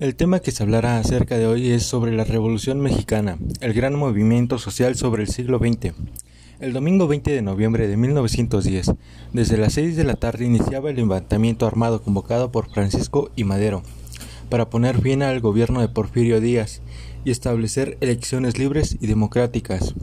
[0.00, 3.94] El tema que se hablará acerca de hoy es sobre la Revolución Mexicana, el gran
[3.94, 5.94] movimiento social sobre el siglo XX.
[6.58, 8.92] El domingo 20 de noviembre de 1910,
[9.32, 13.84] desde las 6 de la tarde iniciaba el levantamiento armado convocado por Francisco y Madero
[14.50, 16.82] para poner fin al gobierno de Porfirio Díaz
[17.24, 19.94] y establecer elecciones libres y democráticas.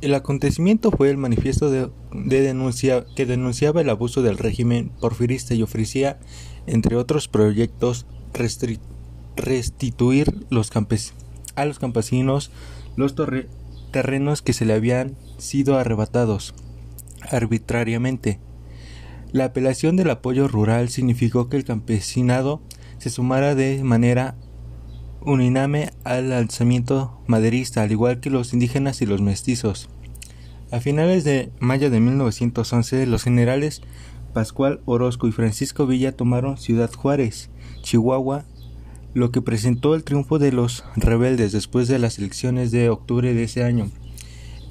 [0.00, 5.62] El acontecimiento fue el manifiesto de, denuncia que denunciaba el abuso del régimen porfirista y
[5.62, 6.18] ofrecía,
[6.66, 8.06] entre otros proyectos,
[9.36, 10.70] restituir los
[11.54, 12.50] a los campesinos
[12.96, 13.14] los
[13.90, 16.54] terrenos que se le habían sido arrebatados
[17.30, 18.38] arbitrariamente.
[19.32, 22.62] La apelación del apoyo rural significó que el campesinado
[22.98, 24.36] se sumara de manera
[25.20, 29.88] unánime al alzamiento maderista, al igual que los indígenas y los mestizos.
[30.70, 33.82] A finales de mayo de 1911, los generales
[34.32, 37.50] Pascual Orozco y Francisco Villa tomaron Ciudad Juárez,
[37.82, 38.44] Chihuahua,
[39.14, 43.44] lo que presentó el triunfo de los rebeldes después de las elecciones de octubre de
[43.44, 43.90] ese año.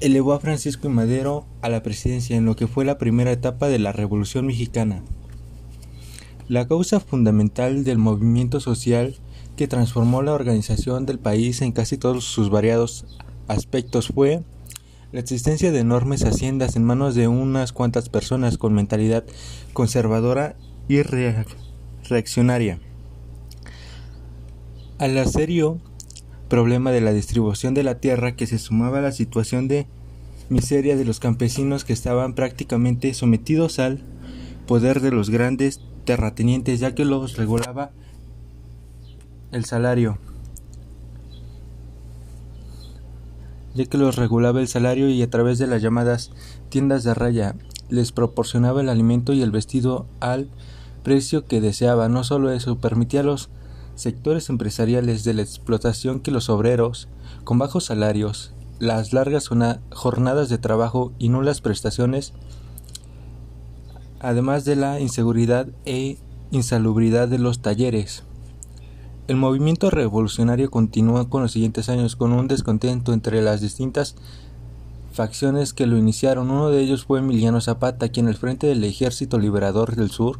[0.00, 3.68] Elevó a Francisco y Madero a la presidencia en lo que fue la primera etapa
[3.68, 5.02] de la Revolución Mexicana.
[6.48, 9.16] La causa fundamental del movimiento social
[9.56, 13.04] que transformó la organización del país en casi todos sus variados
[13.48, 14.42] aspectos fue
[15.10, 19.24] la existencia de enormes haciendas en manos de unas cuantas personas con mentalidad
[19.72, 20.54] conservadora
[20.86, 21.02] y
[22.08, 22.78] reaccionaria.
[24.98, 25.78] Al serio
[26.48, 29.86] problema de la distribución de la tierra que se sumaba a la situación de
[30.48, 34.00] miseria de los campesinos que estaban prácticamente sometidos al
[34.66, 37.92] poder de los grandes terratenientes ya que los regulaba
[39.52, 40.18] el salario,
[43.74, 46.32] ya que los regulaba el salario y a través de las llamadas
[46.70, 47.54] tiendas de raya
[47.88, 50.50] les proporcionaba el alimento y el vestido al
[51.04, 52.08] precio que deseaba.
[52.08, 53.48] No solo eso, permitía a los
[53.98, 57.08] sectores empresariales de la explotación que los obreros,
[57.44, 59.48] con bajos salarios, las largas
[59.92, 62.32] jornadas de trabajo y nulas prestaciones,
[64.20, 66.18] además de la inseguridad e
[66.50, 68.22] insalubridad de los talleres,
[69.26, 74.14] el movimiento revolucionario continuó con los siguientes años con un descontento entre las distintas
[75.12, 76.50] facciones que lo iniciaron.
[76.50, 80.38] Uno de ellos fue Emiliano Zapata, quien al frente del Ejército Liberador del Sur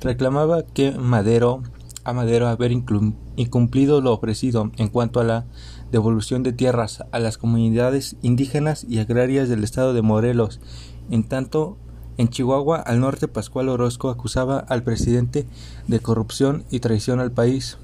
[0.00, 1.62] reclamaba que Madero
[2.04, 5.46] a Madero haber incumplido lo ofrecido en cuanto a la
[5.90, 10.60] devolución de tierras a las comunidades indígenas y agrarias del estado de Morelos.
[11.10, 11.78] En tanto,
[12.16, 15.46] en Chihuahua, al norte, Pascual Orozco acusaba al presidente
[15.88, 17.78] de corrupción y traición al país.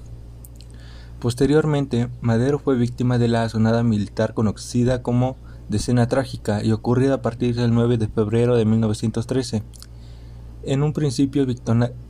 [1.18, 5.36] Posteriormente, Madero fue víctima de la sonada militar conocida como
[5.68, 9.62] Decena Trágica y ocurrida a partir del 9 de febrero de 1913.
[10.62, 11.46] En un principio,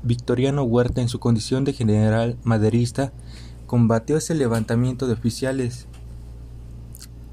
[0.03, 3.13] Victoriano Huerta, en su condición de general maderista,
[3.67, 5.87] combatió ese levantamiento de oficiales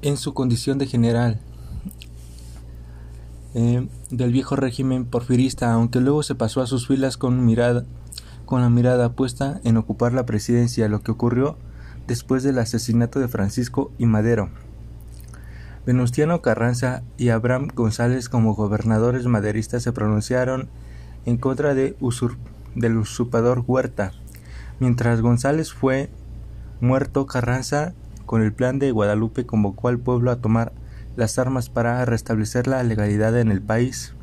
[0.02, 1.40] en su condición de general
[3.54, 7.84] eh, del viejo régimen porfirista, aunque luego se pasó a sus filas con, mirada,
[8.44, 11.56] con la mirada puesta en ocupar la presidencia, lo que ocurrió
[12.06, 14.50] después del asesinato de Francisco y Madero.
[15.86, 20.68] Venustiano Carranza y Abraham González como gobernadores maderistas se pronunciaron
[21.28, 21.94] en contra de
[22.74, 24.12] del usurpador Huerta.
[24.80, 26.08] Mientras González fue
[26.80, 27.92] muerto, Carranza,
[28.24, 30.72] con el plan de Guadalupe, convocó al pueblo a tomar
[31.16, 34.14] las armas para restablecer la legalidad en el país.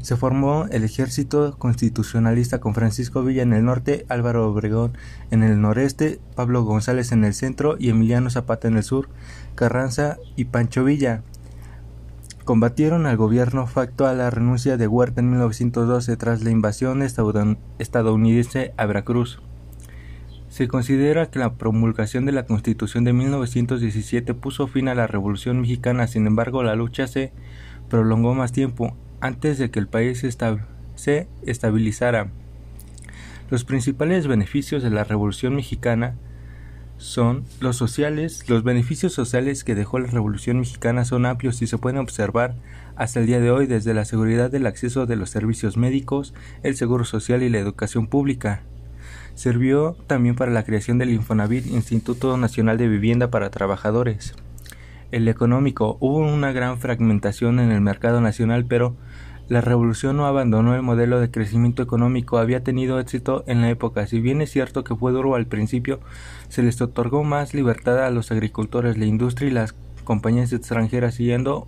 [0.00, 4.92] Se formó el ejército constitucionalista con Francisco Villa en el norte, Álvaro Obregón
[5.30, 9.08] en el noreste, Pablo González en el centro y Emiliano Zapata en el sur,
[9.54, 11.22] Carranza y Pancho Villa.
[12.44, 18.74] Combatieron al gobierno facto a la renuncia de Huerta en 1912 tras la invasión estadounidense
[18.76, 19.40] a Veracruz.
[20.48, 25.60] Se considera que la promulgación de la Constitución de 1917 puso fin a la Revolución
[25.60, 27.32] Mexicana, sin embargo la lucha se
[27.88, 30.26] prolongó más tiempo antes de que el país
[30.96, 32.28] se estabilizara.
[33.50, 36.16] Los principales beneficios de la Revolución Mexicana
[37.02, 38.48] son los sociales.
[38.48, 42.54] Los beneficios sociales que dejó la Revolución Mexicana son amplios y se pueden observar
[42.96, 46.32] hasta el día de hoy desde la seguridad del acceso de los servicios médicos,
[46.62, 48.62] el seguro social y la educación pública.
[49.34, 54.34] Sirvió también para la creación del Infonavit, Instituto Nacional de Vivienda para Trabajadores.
[55.10, 55.96] El económico.
[56.00, 58.96] Hubo una gran fragmentación en el mercado nacional, pero
[59.48, 64.06] la revolución no abandonó el modelo de crecimiento económico, había tenido éxito en la época.
[64.06, 66.00] Si bien es cierto que fue duro al principio,
[66.48, 69.74] se les otorgó más libertad a los agricultores, la industria y las
[70.04, 71.66] compañías extranjeras siguiendo,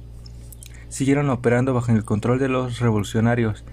[0.88, 3.65] siguieron operando bajo el control de los revolucionarios,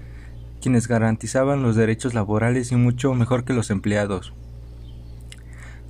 [0.62, 4.34] quienes garantizaban los derechos laborales y mucho mejor que los empleados.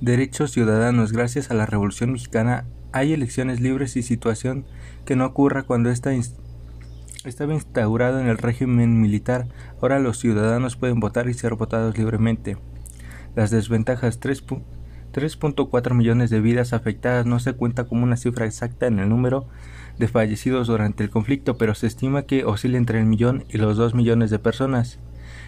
[0.00, 1.12] derechos ciudadanos.
[1.12, 4.64] Gracias a la Revolución Mexicana hay elecciones libres y situación
[5.04, 6.12] que no ocurra cuando esta
[7.28, 9.46] estaba instaurado en el régimen militar.
[9.80, 12.56] Ahora los ciudadanos pueden votar y ser votados libremente.
[13.36, 18.98] Las desventajas 3.4 millones de vidas afectadas no se cuenta como una cifra exacta en
[18.98, 19.46] el número
[19.98, 23.76] de fallecidos durante el conflicto, pero se estima que oscila entre el millón y los
[23.76, 24.98] dos millones de personas.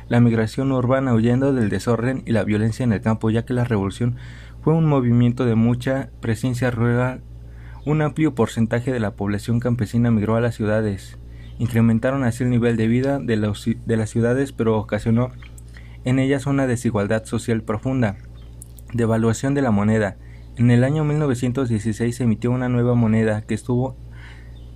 [0.08, 3.64] La migración urbana huyendo del desorden y la violencia en el campo, ya que la
[3.64, 4.16] revolución
[4.62, 7.22] fue un movimiento de mucha presencia rural.
[7.86, 11.18] Un amplio porcentaje de la población campesina migró a las ciudades.
[11.58, 13.36] Incrementaron así el nivel de vida de,
[13.86, 15.30] de las ciudades, pero ocasionó
[16.04, 18.16] en ellas una desigualdad social profunda.
[18.92, 20.16] Devaluación de la moneda.
[20.56, 23.96] En el año 1916 se emitió una nueva moneda que estuvo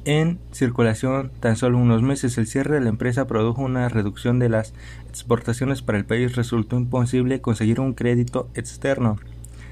[0.05, 2.39] en circulación tan solo unos meses.
[2.39, 4.73] El cierre de la empresa produjo una reducción de las
[5.09, 6.35] exportaciones para el país.
[6.35, 9.17] Resultó imposible conseguir un crédito externo.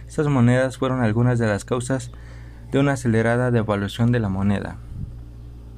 [0.06, 2.12] Estas monedas fueron algunas de las causas
[2.70, 4.78] de una acelerada devaluación de la moneda.